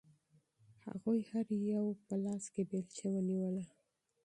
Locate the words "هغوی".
0.85-1.19